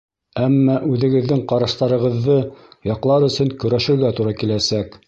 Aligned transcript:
Әммә 0.43 0.77
үҙегеҙҙең 0.95 1.43
ҡараштарығыҙҙы 1.51 2.39
яҡлар 2.95 3.31
өсөн 3.33 3.57
көрәшергә 3.67 4.17
тура 4.21 4.37
киләсәк. 4.43 4.99